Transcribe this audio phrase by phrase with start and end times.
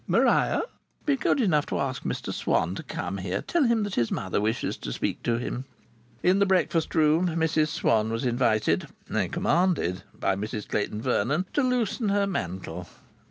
[0.07, 0.63] Maria,
[1.05, 3.39] be good enough to ask Mr Swann to come here.
[3.43, 5.65] Tell him that his mother wishes to speak to him."
[6.23, 11.61] In the breakfast room Mrs Swann was invited, nay commanded by Mrs Clayton Vernon, to
[11.61, 12.87] loosen her mantle.